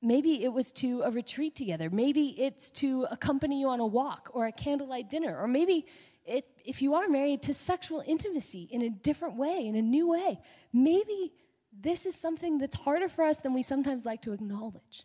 [0.00, 1.88] Maybe it was to a retreat together.
[1.90, 5.38] Maybe it's to accompany you on a walk or a candlelight dinner.
[5.38, 5.86] Or maybe
[6.26, 10.10] it, if you are married, to sexual intimacy in a different way, in a new
[10.10, 10.40] way.
[10.72, 11.32] Maybe
[11.72, 15.04] this is something that's harder for us than we sometimes like to acknowledge.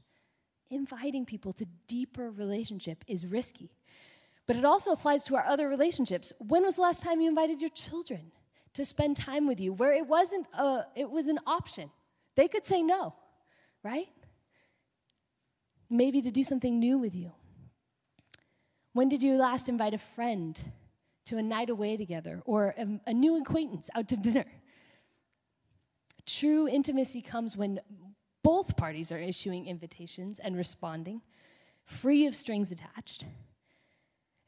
[0.69, 3.71] Inviting people to deeper relationship is risky.
[4.49, 6.33] But it also applies to our other relationships.
[6.39, 8.31] When was the last time you invited your children
[8.73, 11.91] to spend time with you where it wasn't a, it was an option?
[12.35, 13.13] They could say no,
[13.83, 14.07] right?
[15.87, 17.31] Maybe to do something new with you.
[18.93, 20.59] When did you last invite a friend
[21.25, 24.45] to a night away together or a, a new acquaintance out to dinner.
[26.25, 27.81] True intimacy comes when
[28.43, 31.21] both parties are issuing invitations and responding,
[31.85, 33.27] free of strings attached.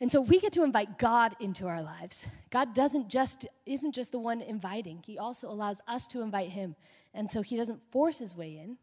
[0.01, 2.27] And so we get to invite God into our lives.
[2.49, 5.03] God doesn't just isn't just the one inviting.
[5.05, 6.75] He also allows us to invite him.
[7.13, 8.77] And so he doesn't force his way in,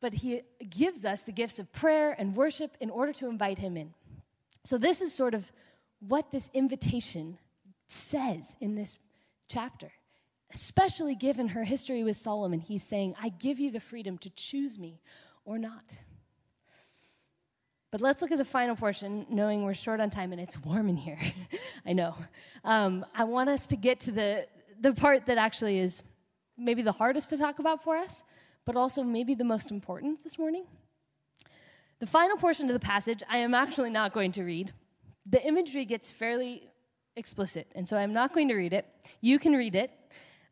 [0.00, 3.76] but he gives us the gifts of prayer and worship in order to invite him
[3.76, 3.92] in.
[4.62, 5.50] So this is sort of
[5.98, 7.38] what this invitation
[7.88, 8.96] says in this
[9.48, 9.90] chapter.
[10.52, 14.78] Especially given her history with Solomon, he's saying, I give you the freedom to choose
[14.78, 15.00] me
[15.44, 15.96] or not.
[17.94, 20.88] But let's look at the final portion, knowing we're short on time and it's warm
[20.88, 21.20] in here.
[21.86, 22.16] I know.
[22.64, 24.48] Um, I want us to get to the,
[24.80, 26.02] the part that actually is
[26.58, 28.24] maybe the hardest to talk about for us,
[28.64, 30.64] but also maybe the most important this morning.
[32.00, 34.72] The final portion of the passage, I am actually not going to read.
[35.24, 36.68] The imagery gets fairly
[37.14, 38.86] explicit, and so I'm not going to read it.
[39.20, 39.92] You can read it.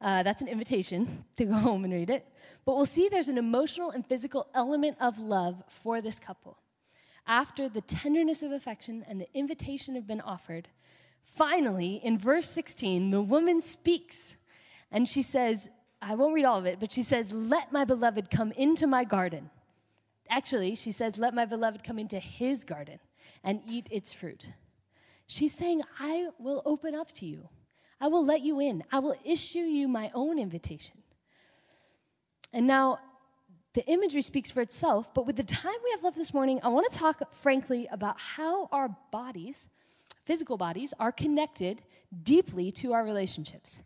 [0.01, 2.25] Uh, that's an invitation to go home and read it.
[2.65, 6.62] But we'll see there's an emotional and physical element of love for this couple.
[7.27, 10.69] After the tenderness of affection and the invitation have been offered,
[11.23, 14.37] finally, in verse 16, the woman speaks
[14.91, 15.69] and she says,
[16.01, 19.05] I won't read all of it, but she says, Let my beloved come into my
[19.05, 19.51] garden.
[20.29, 22.99] Actually, she says, Let my beloved come into his garden
[23.45, 24.53] and eat its fruit.
[25.27, 27.49] She's saying, I will open up to you.
[28.01, 28.83] I will let you in.
[28.91, 30.97] I will issue you my own invitation.
[32.53, 32.99] And now,
[33.75, 36.69] the imagery speaks for itself, but with the time we have left this morning, I
[36.69, 39.69] want to talk frankly about how our bodies,
[40.25, 41.83] physical bodies, are connected
[42.23, 43.83] deeply to our relationships.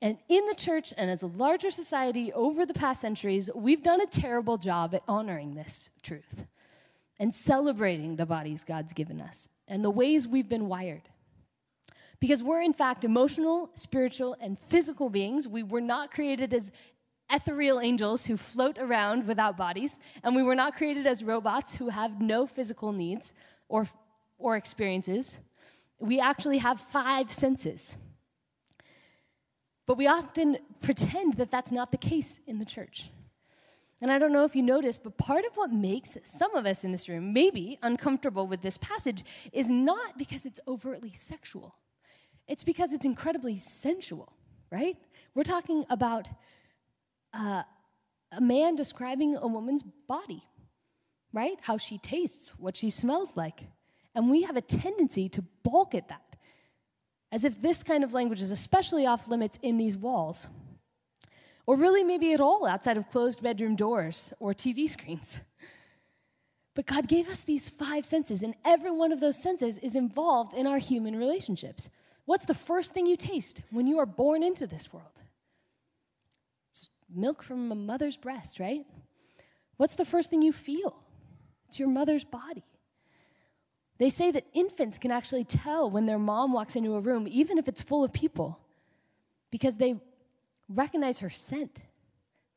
[0.00, 4.00] And in the church and as a larger society over the past centuries, we've done
[4.00, 6.46] a terrible job at honoring this truth
[7.20, 11.02] and celebrating the bodies God's given us and the ways we've been wired.
[12.18, 15.46] Because we're, in fact, emotional, spiritual, and physical beings.
[15.46, 16.70] We were not created as
[17.32, 21.88] ethereal angels who float around without bodies, and we were not created as robots who
[21.88, 23.32] have no physical needs
[23.68, 23.88] or,
[24.38, 25.38] or experiences.
[25.98, 27.96] We actually have five senses.
[29.86, 33.10] But we often pretend that that's not the case in the church.
[34.00, 36.82] And I don't know if you noticed, but part of what makes some of us
[36.82, 41.76] in this room maybe uncomfortable with this passage is not because it's overtly sexual,
[42.48, 44.32] it's because it's incredibly sensual,
[44.70, 44.96] right?
[45.34, 46.28] We're talking about
[47.32, 47.62] uh,
[48.32, 50.42] a man describing a woman's body,
[51.32, 51.58] right?
[51.62, 53.60] How she tastes, what she smells like.
[54.14, 56.36] And we have a tendency to balk at that,
[57.30, 60.48] as if this kind of language is especially off limits in these walls.
[61.66, 65.40] Or really, maybe at all outside of closed bedroom doors or TV screens.
[66.74, 70.54] But God gave us these five senses, and every one of those senses is involved
[70.54, 71.90] in our human relationships.
[72.24, 75.21] What's the first thing you taste when you are born into this world?
[77.14, 78.84] Milk from a mother's breast, right?
[79.76, 81.02] What's the first thing you feel?
[81.68, 82.64] It's your mother's body.
[83.98, 87.58] They say that infants can actually tell when their mom walks into a room, even
[87.58, 88.58] if it's full of people,
[89.50, 90.00] because they
[90.68, 91.82] recognize her scent.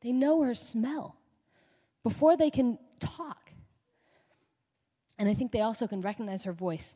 [0.00, 1.16] They know her smell
[2.02, 3.50] before they can talk.
[5.18, 6.94] And I think they also can recognize her voice.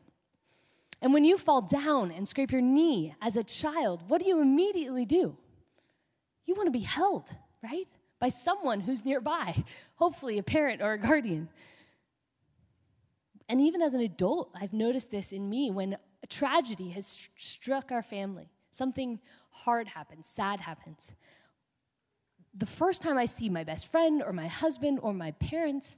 [1.01, 4.41] And when you fall down and scrape your knee as a child, what do you
[4.41, 5.35] immediately do?
[6.45, 7.87] You want to be held right?
[8.19, 9.63] By someone who's nearby,
[9.95, 11.49] hopefully a parent or a guardian.
[13.49, 17.91] And even as an adult, I've noticed this in me when a tragedy has struck
[17.91, 19.19] our family, something
[19.49, 21.13] hard happens, sad happens.
[22.53, 25.97] The first time I see my best friend or my husband or my parents,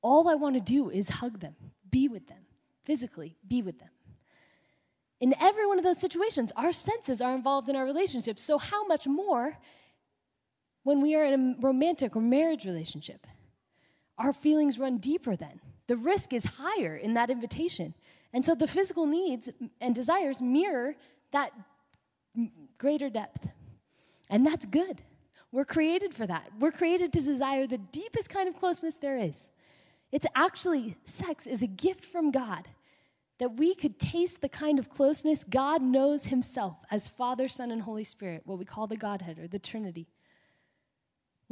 [0.00, 1.56] all I want to do is hug them,
[1.90, 2.44] be with them,
[2.84, 3.88] physically be with them.
[5.20, 8.42] In every one of those situations, our senses are involved in our relationships.
[8.42, 9.56] So, how much more
[10.82, 13.26] when we are in a romantic or marriage relationship.
[14.18, 15.60] Our feelings run deeper then.
[15.86, 17.94] The risk is higher in that invitation.
[18.32, 20.94] And so the physical needs and desires mirror
[21.32, 21.52] that
[22.78, 23.48] greater depth.
[24.30, 25.02] And that's good.
[25.50, 26.50] We're created for that.
[26.58, 29.50] We're created to desire the deepest kind of closeness there is.
[30.10, 32.68] It's actually, sex is a gift from God
[33.38, 37.82] that we could taste the kind of closeness God knows Himself as Father, Son, and
[37.82, 40.06] Holy Spirit, what we call the Godhead or the Trinity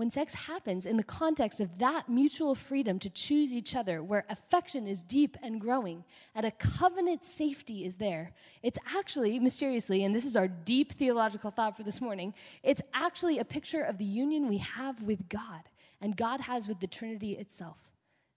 [0.00, 4.24] when sex happens in the context of that mutual freedom to choose each other, where
[4.30, 6.02] affection is deep and growing,
[6.34, 8.32] and a covenant safety is there,
[8.62, 12.32] it's actually, mysteriously, and this is our deep theological thought for this morning,
[12.62, 15.64] it's actually a picture of the union we have with God
[16.00, 17.76] and God has with the Trinity itself.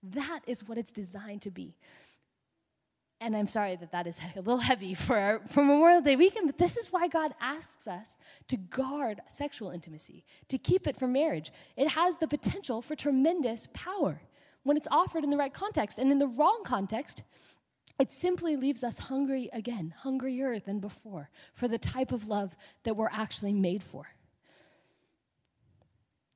[0.04, 1.78] That is what it's designed to be
[3.24, 6.48] and I'm sorry that that is a little heavy for, our, for Memorial Day weekend,
[6.48, 8.18] but this is why God asks us
[8.50, 11.52] to guard sexual intimacy, to keep it from marriage.
[11.78, 14.22] It has the potential for tremendous power
[14.64, 15.98] when it's offered in the right context.
[15.98, 17.24] And in the wrong context,
[18.00, 22.96] it simply leaves us hungry again, hungrier than before, for the type of love that
[22.96, 24.08] we're actually made for.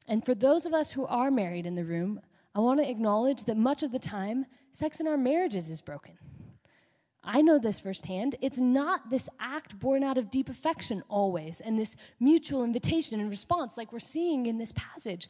[0.07, 2.21] And for those of us who are married in the room,
[2.55, 6.17] I want to acknowledge that much of the time, sex in our marriages is broken.
[7.27, 8.37] I know this firsthand.
[8.41, 13.29] It's not this act born out of deep affection always and this mutual invitation and
[13.29, 15.29] response like we're seeing in this passage.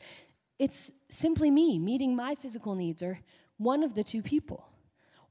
[0.60, 3.20] It's simply me meeting my physical needs or
[3.58, 4.70] one of the two people.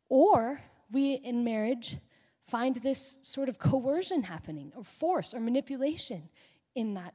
[0.08, 0.60] Or
[0.90, 1.98] we in marriage
[2.48, 6.28] find this sort of coercion happening, or force, or manipulation
[6.74, 7.14] in that,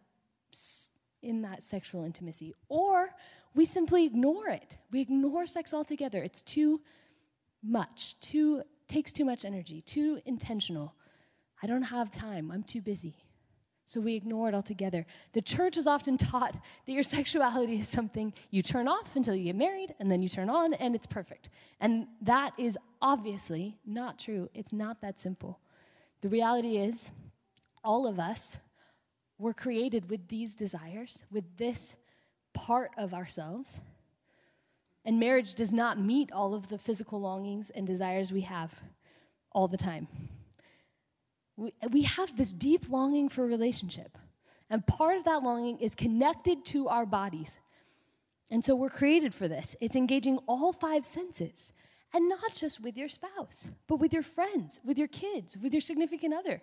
[1.22, 2.54] in that sexual intimacy.
[2.68, 3.10] Or
[3.54, 4.78] we simply ignore it.
[4.91, 6.22] We ignore sex altogether.
[6.22, 6.82] It's too
[7.64, 10.93] much, too takes too much energy, too intentional.
[11.63, 12.51] I don't have time.
[12.51, 13.15] I'm too busy.
[13.85, 15.05] So we ignore it altogether.
[15.31, 16.53] The church is often taught
[16.85, 20.29] that your sexuality is something you turn off until you get married, and then you
[20.29, 21.49] turn on, and it's perfect.
[21.79, 24.49] And that is obviously not true.
[24.53, 25.59] It's not that simple.
[26.21, 27.11] The reality is,
[27.83, 28.59] all of us
[29.39, 31.95] were created with these desires, with this
[32.53, 33.79] part of ourselves.
[35.04, 38.74] And marriage does not meet all of the physical longings and desires we have
[39.52, 40.08] all the time
[41.62, 44.18] we, we have this deep longing for relationship.
[44.70, 47.60] And part of that longing is connected to our bodies.
[48.49, 49.76] And so we're created for this.
[49.80, 51.72] It's engaging all five senses,
[52.14, 55.82] and not just with your spouse, but with your friends, with your kids, with your
[55.82, 56.62] significant other.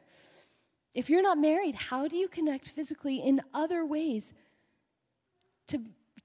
[0.95, 4.33] If you're not married, how do you connect physically in other ways
[5.69, 5.79] to,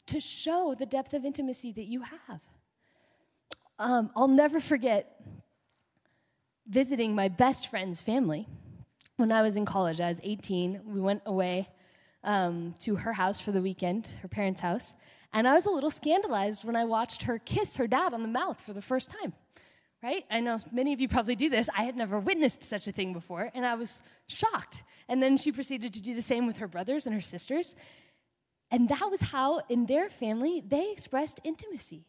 [0.07, 2.41] to show the depth of intimacy that you have?
[3.79, 5.21] Um, I'll never forget
[6.67, 8.47] visiting my best friend's family
[9.17, 9.99] when I was in college.
[9.99, 10.81] I was 18.
[10.85, 11.69] We went away
[12.23, 14.95] um, to her house for the weekend, her parents' house,
[15.33, 18.27] and I was a little scandalized when I watched her kiss her dad on the
[18.27, 19.33] mouth for the first time.
[20.01, 20.25] Right?
[20.29, 21.69] I know many of you probably do this.
[21.75, 24.83] I had never witnessed such a thing before, and I was shocked.
[25.07, 27.77] And then she proceeded to do the same with her brothers and her sisters.
[28.74, 32.07] And that was how, in their family, they expressed intimacy.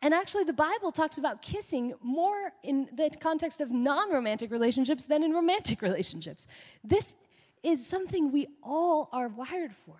[0.00, 5.04] And actually, the Bible talks about kissing more in the context of non romantic relationships
[5.04, 6.46] than in romantic relationships.
[6.84, 7.16] This
[7.64, 9.96] is something we all are wired for.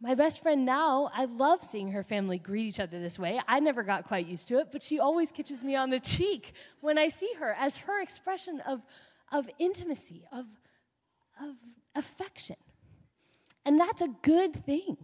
[0.00, 3.40] My best friend now, I love seeing her family greet each other this way.
[3.48, 6.52] I never got quite used to it, but she always kisses me on the cheek
[6.80, 8.82] when I see her as her expression of,
[9.32, 10.46] of intimacy, of,
[11.42, 11.56] of
[11.96, 12.56] affection.
[13.64, 14.96] And that's a good thing.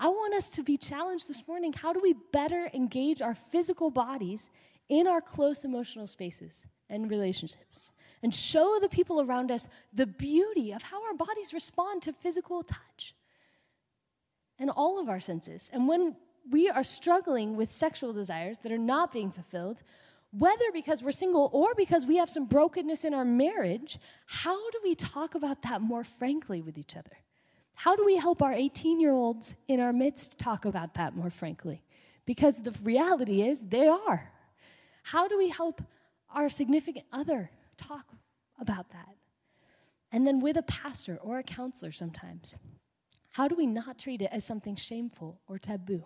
[0.00, 1.72] I want us to be challenged this morning.
[1.72, 4.48] How do we better engage our physical bodies
[4.88, 10.72] in our close emotional spaces and relationships and show the people around us the beauty
[10.72, 13.14] of how our bodies respond to physical touch
[14.58, 15.68] and all of our senses?
[15.72, 16.16] And when
[16.50, 19.82] we are struggling with sexual desires that are not being fulfilled,
[20.30, 24.80] whether because we're single or because we have some brokenness in our marriage, how do
[24.84, 27.16] we talk about that more frankly with each other?
[27.78, 31.30] How do we help our 18 year olds in our midst talk about that more
[31.30, 31.80] frankly?
[32.26, 34.32] Because the reality is they are.
[35.04, 35.80] How do we help
[36.34, 38.04] our significant other talk
[38.60, 39.14] about that?
[40.10, 42.56] And then with a pastor or a counselor sometimes.
[43.30, 46.04] How do we not treat it as something shameful or taboo?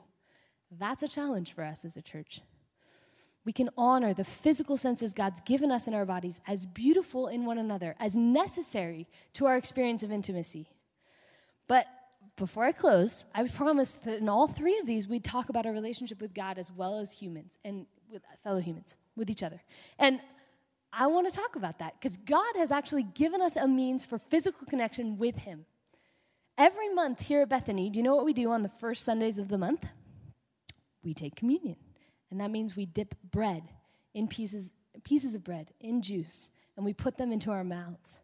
[0.79, 2.43] That's a challenge for us as a church.
[3.47, 7.47] We can honor the physical senses God's given us in our bodies as beautiful in
[7.47, 10.69] one another, as necessary to our experience of intimacy.
[11.73, 11.87] But
[12.37, 15.73] before I close, I promised that in all three of these, we'd talk about our
[15.73, 19.63] relationship with God as well as humans and with fellow humans, with each other.
[19.99, 20.21] And
[20.93, 24.19] I want to talk about that because God has actually given us a means for
[24.19, 25.65] physical connection with Him.
[26.59, 29.39] Every month here at Bethany, do you know what we do on the first Sundays
[29.39, 29.87] of the month?
[31.03, 31.77] We take communion.
[32.31, 33.63] And that means we dip bread
[34.13, 34.73] in pieces,
[35.05, 38.21] pieces of bread in juice and we put them into our mouths.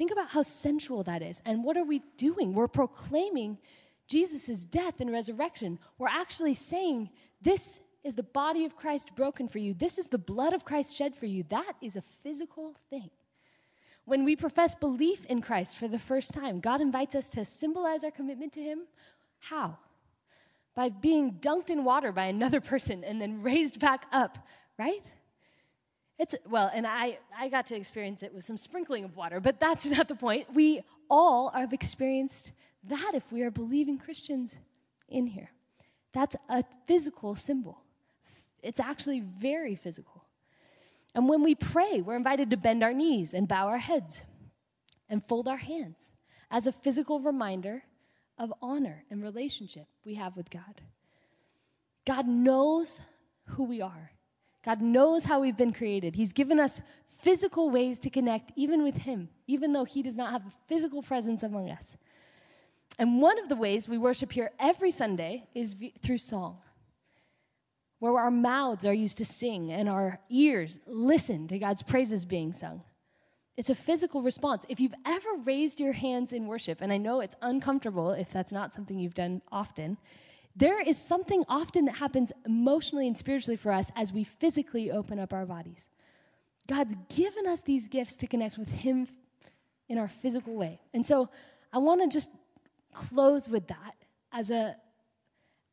[0.00, 1.42] Think about how sensual that is.
[1.44, 2.54] And what are we doing?
[2.54, 3.58] We're proclaiming
[4.08, 5.78] Jesus' death and resurrection.
[5.98, 7.10] We're actually saying,
[7.42, 9.74] This is the body of Christ broken for you.
[9.74, 11.42] This is the blood of Christ shed for you.
[11.50, 13.10] That is a physical thing.
[14.06, 18.02] When we profess belief in Christ for the first time, God invites us to symbolize
[18.02, 18.86] our commitment to Him.
[19.38, 19.76] How?
[20.74, 24.38] By being dunked in water by another person and then raised back up,
[24.78, 25.12] right?
[26.20, 29.58] It's, well, and I, I got to experience it with some sprinkling of water, but
[29.58, 30.52] that's not the point.
[30.52, 32.52] We all have experienced
[32.84, 34.58] that if we are believing Christians
[35.08, 35.50] in here.
[36.12, 37.80] That's a physical symbol.
[38.62, 40.26] It's actually very physical.
[41.14, 44.22] And when we pray, we're invited to bend our knees and bow our heads
[45.08, 46.12] and fold our hands
[46.50, 47.84] as a physical reminder
[48.36, 50.82] of honor and relationship we have with God.
[52.06, 53.00] God knows
[53.46, 54.12] who we are.
[54.64, 56.16] God knows how we've been created.
[56.16, 60.32] He's given us physical ways to connect even with Him, even though He does not
[60.32, 61.96] have a physical presence among us.
[62.98, 66.58] And one of the ways we worship here every Sunday is through song,
[67.98, 72.52] where our mouths are used to sing and our ears listen to God's praises being
[72.52, 72.82] sung.
[73.56, 74.64] It's a physical response.
[74.68, 78.52] If you've ever raised your hands in worship, and I know it's uncomfortable if that's
[78.52, 79.98] not something you've done often,
[80.56, 85.18] There is something often that happens emotionally and spiritually for us as we physically open
[85.18, 85.88] up our bodies.
[86.66, 89.06] God's given us these gifts to connect with Him
[89.88, 90.80] in our physical way.
[90.92, 91.28] And so
[91.72, 92.28] I want to just
[92.92, 93.94] close with that
[94.32, 94.76] as a,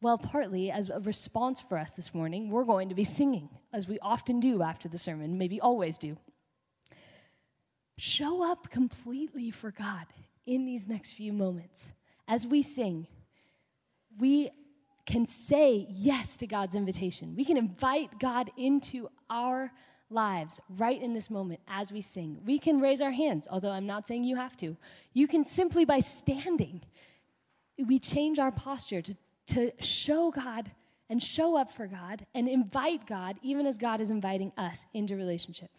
[0.01, 2.49] well, partly as a response for us this morning.
[2.49, 6.17] We're going to be singing, as we often do after the sermon, maybe always do.
[7.97, 10.05] Show up completely for God
[10.45, 11.91] in these next few moments.
[12.27, 13.07] As we sing,
[14.19, 14.49] we
[15.07, 17.33] can say yes to God's invitation.
[17.35, 19.71] We can invite God into our
[20.09, 22.39] lives right in this moment as we sing.
[22.45, 24.77] We can raise our hands, although I'm not saying you have to.
[25.13, 26.81] You can simply by standing,
[27.83, 29.15] we change our posture to,
[29.47, 30.71] to show God
[31.09, 35.15] and show up for God and invite God, even as God is inviting us into
[35.15, 35.69] relationship.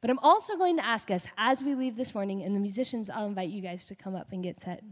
[0.00, 3.10] But I'm also going to ask us as we leave this morning, and the musicians,
[3.10, 4.82] I'll invite you guys to come up and get set.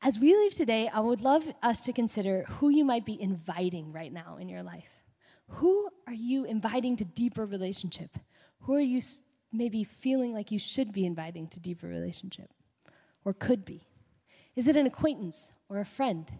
[0.00, 3.92] As we leave today, I would love us to consider who you might be inviting
[3.92, 4.88] right now in your life.
[5.48, 8.16] Who are you inviting to deeper relationship?
[8.60, 9.00] Who are you
[9.52, 12.50] maybe feeling like you should be inviting to deeper relationship
[13.24, 13.88] or could be?
[14.54, 16.30] Is it an acquaintance or a friend?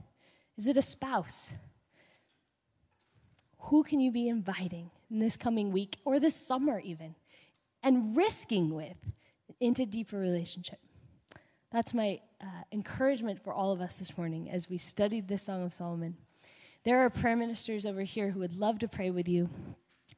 [0.56, 1.54] Is it a spouse?
[3.58, 7.16] Who can you be inviting in this coming week or this summer, even,
[7.82, 8.96] and risking with
[9.60, 10.78] into deeper relationship?
[11.70, 15.62] That's my uh, encouragement for all of us this morning as we studied this Song
[15.62, 16.16] of Solomon.
[16.84, 19.50] There are prayer ministers over here who would love to pray with you,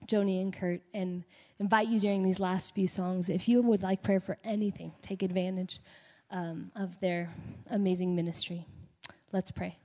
[0.07, 1.25] Joni and Kurt, and
[1.59, 3.29] invite you during these last few songs.
[3.29, 5.81] If you would like prayer for anything, take advantage
[6.31, 7.35] um, of their
[7.69, 8.67] amazing ministry.
[9.33, 9.77] Let's pray.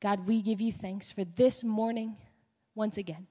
[0.00, 2.16] God, we give you thanks for this morning
[2.74, 3.26] once again.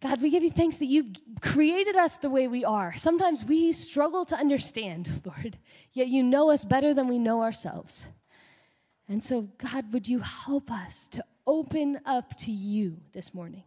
[0.00, 2.94] God, we give you thanks that you've created us the way we are.
[2.96, 5.58] Sometimes we struggle to understand, Lord,
[5.92, 8.08] yet you know us better than we know ourselves.
[9.08, 13.64] And so, God, would you help us to open up to you this morning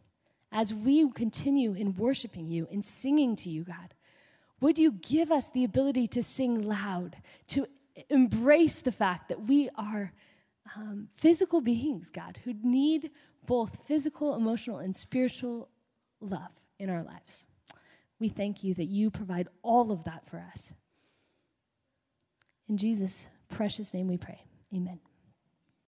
[0.52, 3.94] as we continue in worshiping you and singing to you, God?
[4.60, 7.18] Would you give us the ability to sing loud,
[7.50, 7.68] to
[8.10, 10.14] embrace the fact that we are
[10.76, 13.12] um, physical beings, God, who need
[13.46, 15.68] both physical, emotional, and spiritual
[16.24, 17.46] love in our lives.
[18.20, 20.74] We thank you that you provide all of that for us.
[22.70, 24.44] In Jesus' precious name we pray.
[24.74, 25.00] Amen.